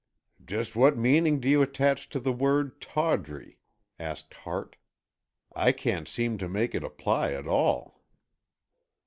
"Just 0.43 0.75
what 0.75 0.97
meaning 0.97 1.39
do 1.39 1.47
you 1.47 1.61
attach 1.61 2.09
to 2.09 2.19
the 2.19 2.33
word 2.33 2.81
'tawdry'?" 2.81 3.59
asked 3.99 4.33
Hart. 4.33 4.75
"I 5.55 5.71
can't 5.71 6.07
seem 6.07 6.39
to 6.39 6.49
make 6.49 6.73
it 6.73 6.83
apply 6.83 7.33
at 7.33 7.45
all." 7.45 8.01